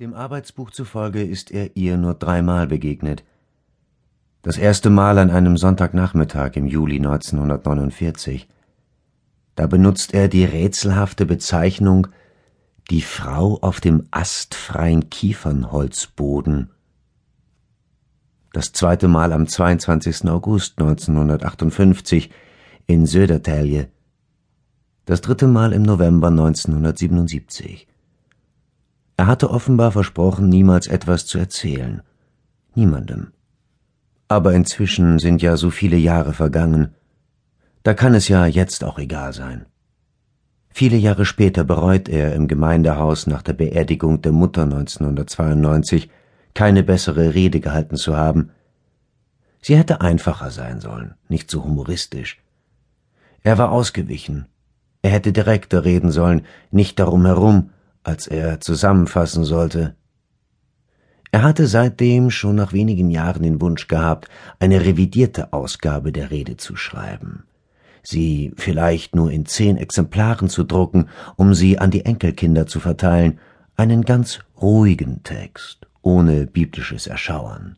Dem 0.00 0.14
Arbeitsbuch 0.14 0.70
zufolge 0.70 1.24
ist 1.24 1.50
er 1.50 1.76
ihr 1.76 1.96
nur 1.96 2.14
dreimal 2.14 2.68
begegnet. 2.68 3.24
Das 4.42 4.56
erste 4.56 4.90
Mal 4.90 5.18
an 5.18 5.28
einem 5.28 5.56
Sonntagnachmittag 5.56 6.54
im 6.54 6.68
Juli 6.68 6.98
1949. 6.98 8.48
Da 9.56 9.66
benutzt 9.66 10.14
er 10.14 10.28
die 10.28 10.44
rätselhafte 10.44 11.26
Bezeichnung 11.26 12.06
die 12.90 13.02
Frau 13.02 13.58
auf 13.60 13.80
dem 13.80 14.06
astfreien 14.12 15.10
Kiefernholzboden. 15.10 16.70
Das 18.52 18.72
zweite 18.72 19.08
Mal 19.08 19.32
am 19.32 19.48
22. 19.48 20.28
August 20.28 20.78
1958 20.78 22.30
in 22.86 23.04
Södertälje. 23.04 23.88
Das 25.06 25.22
dritte 25.22 25.48
Mal 25.48 25.72
im 25.72 25.82
November 25.82 26.28
1977. 26.28 27.88
Er 29.18 29.26
hatte 29.26 29.50
offenbar 29.50 29.90
versprochen, 29.90 30.48
niemals 30.48 30.86
etwas 30.86 31.26
zu 31.26 31.38
erzählen. 31.38 32.02
Niemandem. 32.76 33.32
Aber 34.28 34.52
inzwischen 34.54 35.18
sind 35.18 35.42
ja 35.42 35.56
so 35.56 35.70
viele 35.70 35.96
Jahre 35.96 36.32
vergangen. 36.32 36.94
Da 37.82 37.94
kann 37.94 38.14
es 38.14 38.28
ja 38.28 38.46
jetzt 38.46 38.84
auch 38.84 38.96
egal 38.96 39.32
sein. 39.32 39.66
Viele 40.70 40.96
Jahre 40.96 41.24
später 41.24 41.64
bereut 41.64 42.08
er 42.08 42.36
im 42.36 42.46
Gemeindehaus 42.46 43.26
nach 43.26 43.42
der 43.42 43.54
Beerdigung 43.54 44.22
der 44.22 44.30
Mutter 44.30 44.62
1992 44.62 46.08
keine 46.54 46.84
bessere 46.84 47.34
Rede 47.34 47.58
gehalten 47.58 47.96
zu 47.96 48.16
haben. 48.16 48.50
Sie 49.60 49.76
hätte 49.76 50.00
einfacher 50.00 50.52
sein 50.52 50.78
sollen, 50.78 51.16
nicht 51.28 51.50
so 51.50 51.64
humoristisch. 51.64 52.40
Er 53.42 53.58
war 53.58 53.72
ausgewichen. 53.72 54.46
Er 55.02 55.10
hätte 55.10 55.32
direkter 55.32 55.84
reden 55.84 56.12
sollen, 56.12 56.42
nicht 56.70 57.00
darum 57.00 57.26
herum, 57.26 57.70
als 58.08 58.26
er 58.26 58.58
zusammenfassen 58.58 59.44
sollte. 59.44 59.94
Er 61.30 61.42
hatte 61.42 61.66
seitdem 61.66 62.30
schon 62.30 62.56
nach 62.56 62.72
wenigen 62.72 63.10
Jahren 63.10 63.42
den 63.42 63.60
Wunsch 63.60 63.86
gehabt, 63.86 64.28
eine 64.58 64.80
revidierte 64.80 65.52
Ausgabe 65.52 66.10
der 66.10 66.30
Rede 66.30 66.56
zu 66.56 66.74
schreiben, 66.74 67.44
sie 68.02 68.54
vielleicht 68.56 69.14
nur 69.14 69.30
in 69.30 69.44
zehn 69.44 69.76
Exemplaren 69.76 70.48
zu 70.48 70.64
drucken, 70.64 71.10
um 71.36 71.52
sie 71.52 71.78
an 71.78 71.90
die 71.90 72.06
Enkelkinder 72.06 72.66
zu 72.66 72.80
verteilen, 72.80 73.40
einen 73.76 74.06
ganz 74.06 74.38
ruhigen 74.60 75.22
Text, 75.22 75.86
ohne 76.00 76.46
biblisches 76.46 77.06
Erschauern. 77.06 77.76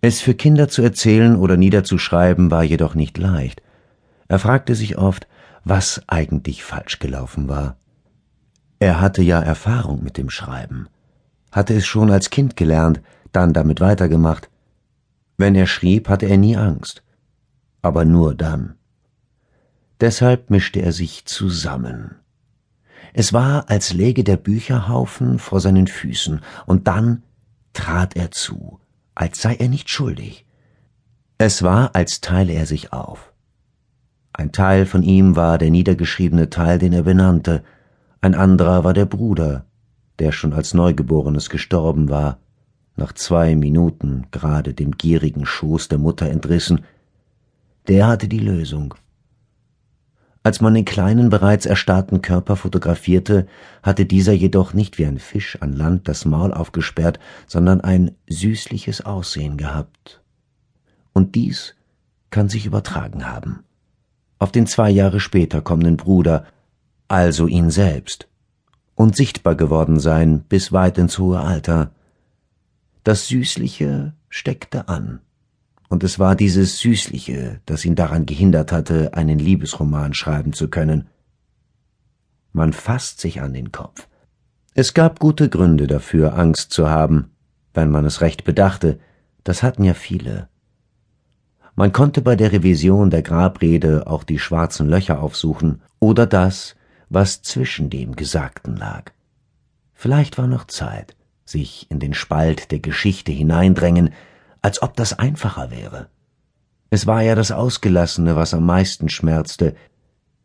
Es 0.00 0.22
für 0.22 0.34
Kinder 0.34 0.68
zu 0.68 0.80
erzählen 0.80 1.36
oder 1.36 1.58
niederzuschreiben 1.58 2.50
war 2.50 2.64
jedoch 2.64 2.94
nicht 2.94 3.18
leicht. 3.18 3.60
Er 4.28 4.38
fragte 4.38 4.74
sich 4.74 4.96
oft, 4.96 5.28
was 5.62 6.02
eigentlich 6.06 6.64
falsch 6.64 7.00
gelaufen 7.00 7.48
war. 7.50 7.76
Er 8.82 9.00
hatte 9.00 9.22
ja 9.22 9.40
Erfahrung 9.40 10.02
mit 10.02 10.18
dem 10.18 10.28
Schreiben, 10.28 10.88
hatte 11.52 11.72
es 11.72 11.86
schon 11.86 12.10
als 12.10 12.30
Kind 12.30 12.56
gelernt, 12.56 13.00
dann 13.30 13.52
damit 13.52 13.80
weitergemacht. 13.80 14.50
Wenn 15.36 15.54
er 15.54 15.68
schrieb, 15.68 16.08
hatte 16.08 16.26
er 16.26 16.36
nie 16.36 16.56
Angst, 16.56 17.04
aber 17.80 18.04
nur 18.04 18.34
dann. 18.34 18.74
Deshalb 20.00 20.50
mischte 20.50 20.82
er 20.82 20.90
sich 20.90 21.26
zusammen. 21.26 22.16
Es 23.12 23.32
war, 23.32 23.70
als 23.70 23.92
läge 23.92 24.24
der 24.24 24.36
Bücherhaufen 24.36 25.38
vor 25.38 25.60
seinen 25.60 25.86
Füßen, 25.86 26.40
und 26.66 26.88
dann 26.88 27.22
trat 27.74 28.16
er 28.16 28.32
zu, 28.32 28.80
als 29.14 29.40
sei 29.40 29.54
er 29.54 29.68
nicht 29.68 29.90
schuldig. 29.90 30.44
Es 31.38 31.62
war, 31.62 31.94
als 31.94 32.20
teile 32.20 32.52
er 32.52 32.66
sich 32.66 32.92
auf. 32.92 33.32
Ein 34.32 34.50
Teil 34.50 34.86
von 34.86 35.04
ihm 35.04 35.36
war 35.36 35.56
der 35.58 35.70
niedergeschriebene 35.70 36.50
Teil, 36.50 36.80
den 36.80 36.92
er 36.92 37.04
benannte, 37.04 37.62
ein 38.22 38.36
anderer 38.36 38.84
war 38.84 38.94
der 38.94 39.04
Bruder, 39.04 39.66
der 40.20 40.30
schon 40.30 40.52
als 40.52 40.74
Neugeborenes 40.74 41.50
gestorben 41.50 42.08
war, 42.08 42.38
nach 42.94 43.12
zwei 43.12 43.56
Minuten 43.56 44.28
gerade 44.30 44.74
dem 44.74 44.92
gierigen 44.92 45.44
Schoß 45.44 45.88
der 45.88 45.98
Mutter 45.98 46.30
entrissen. 46.30 46.84
Der 47.88 48.06
hatte 48.06 48.28
die 48.28 48.38
Lösung. 48.38 48.94
Als 50.44 50.60
man 50.60 50.74
den 50.74 50.84
kleinen, 50.84 51.30
bereits 51.30 51.66
erstarrten 51.66 52.22
Körper 52.22 52.54
fotografierte, 52.54 53.48
hatte 53.82 54.06
dieser 54.06 54.32
jedoch 54.32 54.72
nicht 54.72 54.98
wie 54.98 55.06
ein 55.06 55.18
Fisch 55.18 55.60
an 55.60 55.72
Land 55.72 56.06
das 56.06 56.24
Maul 56.24 56.52
aufgesperrt, 56.54 57.18
sondern 57.48 57.80
ein 57.80 58.12
süßliches 58.28 59.04
Aussehen 59.04 59.56
gehabt. 59.56 60.22
Und 61.12 61.34
dies 61.34 61.74
kann 62.30 62.48
sich 62.48 62.66
übertragen 62.66 63.28
haben. 63.28 63.64
Auf 64.38 64.52
den 64.52 64.68
zwei 64.68 64.90
Jahre 64.90 65.18
später 65.18 65.60
kommenden 65.60 65.96
Bruder, 65.96 66.46
also 67.12 67.46
ihn 67.46 67.68
selbst, 67.70 68.26
und 68.94 69.14
sichtbar 69.16 69.54
geworden 69.54 70.00
sein 70.00 70.40
bis 70.40 70.72
weit 70.72 70.96
ins 70.96 71.18
hohe 71.18 71.40
Alter. 71.40 71.90
Das 73.04 73.28
Süßliche 73.28 74.14
steckte 74.30 74.88
an, 74.88 75.20
und 75.90 76.04
es 76.04 76.18
war 76.18 76.36
dieses 76.36 76.78
Süßliche, 76.78 77.60
das 77.66 77.84
ihn 77.84 77.96
daran 77.96 78.24
gehindert 78.24 78.72
hatte, 78.72 79.12
einen 79.12 79.38
Liebesroman 79.38 80.14
schreiben 80.14 80.54
zu 80.54 80.68
können. 80.68 81.06
Man 82.54 82.72
fasst 82.72 83.20
sich 83.20 83.42
an 83.42 83.52
den 83.52 83.72
Kopf. 83.72 84.08
Es 84.72 84.94
gab 84.94 85.18
gute 85.18 85.50
Gründe 85.50 85.86
dafür, 85.86 86.38
Angst 86.38 86.72
zu 86.72 86.88
haben, 86.88 87.32
wenn 87.74 87.90
man 87.90 88.06
es 88.06 88.22
recht 88.22 88.44
bedachte, 88.44 88.98
das 89.44 89.62
hatten 89.62 89.84
ja 89.84 89.92
viele. 89.92 90.48
Man 91.74 91.92
konnte 91.92 92.22
bei 92.22 92.36
der 92.36 92.52
Revision 92.52 93.10
der 93.10 93.20
Grabrede 93.22 94.06
auch 94.06 94.24
die 94.24 94.38
schwarzen 94.38 94.88
Löcher 94.88 95.22
aufsuchen 95.22 95.82
oder 96.00 96.26
das, 96.26 96.74
was 97.12 97.42
zwischen 97.42 97.90
dem 97.90 98.16
Gesagten 98.16 98.76
lag. 98.76 99.12
Vielleicht 99.92 100.38
war 100.38 100.46
noch 100.46 100.66
Zeit, 100.66 101.14
sich 101.44 101.90
in 101.90 102.00
den 102.00 102.14
Spalt 102.14 102.70
der 102.70 102.80
Geschichte 102.80 103.32
hineindrängen, 103.32 104.10
als 104.62 104.82
ob 104.82 104.96
das 104.96 105.18
einfacher 105.18 105.70
wäre. 105.70 106.08
Es 106.90 107.06
war 107.06 107.22
ja 107.22 107.34
das 107.34 107.52
Ausgelassene, 107.52 108.34
was 108.36 108.54
am 108.54 108.64
meisten 108.64 109.08
schmerzte. 109.08 109.74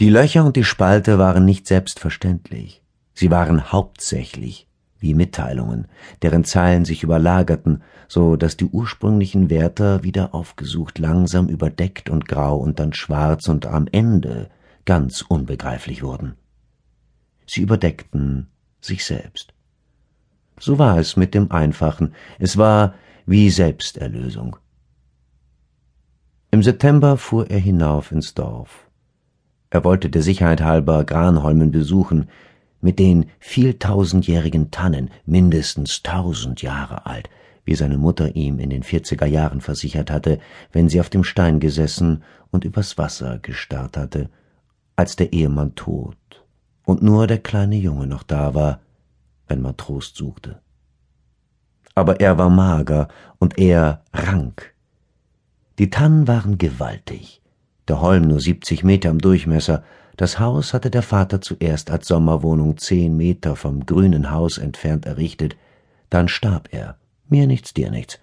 Die 0.00 0.10
Löcher 0.10 0.44
und 0.44 0.56
die 0.56 0.64
Spalte 0.64 1.18
waren 1.18 1.44
nicht 1.44 1.66
selbstverständlich. 1.66 2.82
Sie 3.14 3.30
waren 3.30 3.72
hauptsächlich 3.72 4.68
wie 5.00 5.14
Mitteilungen, 5.14 5.86
deren 6.22 6.44
Zeilen 6.44 6.84
sich 6.84 7.04
überlagerten, 7.04 7.82
so 8.08 8.36
dass 8.36 8.56
die 8.56 8.64
ursprünglichen 8.64 9.48
Wärter 9.48 10.02
wieder 10.02 10.34
aufgesucht 10.34 10.98
langsam 10.98 11.48
überdeckt 11.48 12.10
und 12.10 12.26
grau 12.26 12.56
und 12.58 12.80
dann 12.80 12.92
schwarz 12.92 13.48
und 13.48 13.66
am 13.66 13.86
Ende 13.90 14.50
ganz 14.84 15.22
unbegreiflich 15.22 16.02
wurden. 16.02 16.34
Sie 17.48 17.62
überdeckten 17.62 18.48
sich 18.80 19.06
selbst. 19.06 19.54
So 20.60 20.78
war 20.78 20.98
es 20.98 21.16
mit 21.16 21.34
dem 21.34 21.50
Einfachen, 21.50 22.14
es 22.38 22.58
war 22.58 22.94
wie 23.24 23.48
Selbsterlösung. 23.48 24.56
Im 26.50 26.62
September 26.62 27.16
fuhr 27.16 27.48
er 27.48 27.58
hinauf 27.58 28.12
ins 28.12 28.34
Dorf. 28.34 28.90
Er 29.70 29.82
wollte 29.84 30.10
der 30.10 30.22
Sicherheit 30.22 30.60
halber 30.60 31.04
Granholmen 31.04 31.70
besuchen, 31.70 32.28
mit 32.82 32.98
den 32.98 33.30
vieltausendjährigen 33.38 34.70
Tannen, 34.70 35.10
mindestens 35.24 36.02
tausend 36.02 36.60
Jahre 36.60 37.06
alt, 37.06 37.30
wie 37.64 37.74
seine 37.74 37.96
Mutter 37.96 38.36
ihm 38.36 38.58
in 38.58 38.68
den 38.68 38.82
vierziger 38.82 39.26
Jahren 39.26 39.62
versichert 39.62 40.10
hatte, 40.10 40.38
wenn 40.72 40.90
sie 40.90 41.00
auf 41.00 41.08
dem 41.08 41.24
Stein 41.24 41.60
gesessen 41.60 42.22
und 42.50 42.64
übers 42.64 42.98
Wasser 42.98 43.38
gestarrt 43.38 43.96
hatte, 43.96 44.28
als 44.96 45.16
der 45.16 45.32
Ehemann 45.32 45.74
tot 45.74 46.16
und 46.88 47.02
nur 47.02 47.26
der 47.26 47.36
kleine 47.36 47.76
Junge 47.76 48.06
noch 48.06 48.22
da 48.22 48.54
war, 48.54 48.80
wenn 49.46 49.60
man 49.60 49.76
Trost 49.76 50.16
suchte. 50.16 50.62
Aber 51.94 52.18
er 52.20 52.38
war 52.38 52.48
mager 52.48 53.08
und 53.38 53.58
er 53.58 54.04
rank. 54.10 54.74
Die 55.78 55.90
Tannen 55.90 56.26
waren 56.26 56.56
gewaltig, 56.56 57.42
der 57.88 58.00
Holm 58.00 58.22
nur 58.22 58.40
siebzig 58.40 58.84
Meter 58.84 59.10
im 59.10 59.18
Durchmesser, 59.18 59.84
das 60.16 60.40
Haus 60.40 60.72
hatte 60.72 60.90
der 60.90 61.02
Vater 61.02 61.42
zuerst 61.42 61.90
als 61.90 62.08
Sommerwohnung 62.08 62.78
zehn 62.78 63.18
Meter 63.18 63.54
vom 63.54 63.84
grünen 63.84 64.30
Haus 64.30 64.56
entfernt 64.56 65.04
errichtet, 65.04 65.56
dann 66.08 66.26
starb 66.26 66.70
er, 66.72 66.96
mir 67.28 67.46
nichts, 67.46 67.74
dir 67.74 67.90
nichts, 67.90 68.18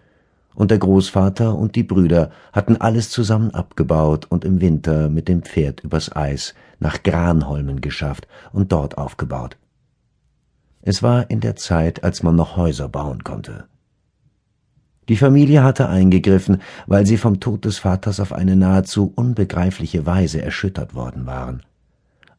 und 0.56 0.72
der 0.72 0.80
Großvater 0.80 1.56
und 1.56 1.75
die 1.75 1.84
Brüder 1.84 2.31
hatten 2.54 2.78
alles 2.78 3.10
zusammen 3.10 3.52
abgebaut 3.52 4.25
und 4.30 4.44
im 4.46 4.62
Winter 4.62 5.10
mit 5.10 5.28
dem 5.28 5.44
Pferd 5.44 5.81
übers 5.81 6.16
Eis 6.16 6.56
nach 6.80 7.04
Granholmen 7.04 7.81
geschafft 7.81 8.28
und 8.52 8.72
dort 8.72 8.98
aufgebaut. 8.98 9.57
Es 10.81 11.04
war 11.04 11.30
in 11.30 11.42
der 11.42 11.56
Zeit, 11.56 12.04
als 12.04 12.24
man 12.24 12.36
noch 12.36 12.57
Häuser 12.57 12.88
bauen 12.90 13.24
konnte. 13.24 13.66
Die 15.10 15.18
Familie 15.18 15.63
hatte 15.63 15.88
eingegriffen, 15.88 16.62
weil 16.88 17.06
sie 17.06 17.18
vom 17.18 17.40
Tod 17.40 17.66
des 17.66 17.78
Vaters 17.78 18.19
auf 18.19 18.34
eine 18.34 18.56
nahezu 18.56 19.12
unbegreifliche 19.16 20.06
Weise 20.06 20.42
erschüttert 20.42 20.96
worden 20.96 21.25
waren. 21.25 21.62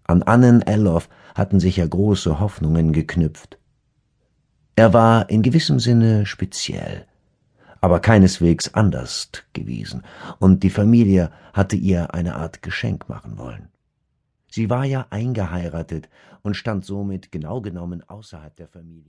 An 0.05 0.23
Annen 0.23 0.63
Ellof 0.63 1.09
hatten 1.35 1.61
sich 1.61 1.77
ja 1.77 1.87
große 1.87 2.41
Hoffnungen 2.41 2.93
geknüpft. 2.93 3.59
Er 4.75 4.93
war 4.93 5.31
in 5.31 5.43
gewissem 5.43 5.79
Sinne 5.79 6.27
speziell 6.27 7.07
aber 7.81 8.01
keineswegs 8.01 8.75
anders 8.75 9.31
gewesen, 9.53 10.03
und 10.39 10.63
die 10.63 10.71
Familie 10.71 11.31
hatte 11.53 11.77
ihr 11.77 12.15
eine 12.15 12.37
Art 12.37 12.63
Geschenk 12.63 13.09
machen 13.09 13.39
wollen. 13.39 13.69
Sie 14.51 14.71
war 14.71 14.85
ja 14.85 15.07
eingeheiratet 15.11 16.09
und 16.43 16.57
stand 16.57 16.85
somit 16.85 17.31
genau 17.31 17.61
genommen 17.61 18.03
außerhalb 18.09 18.57
der 18.57 18.69
Familie. 18.69 19.05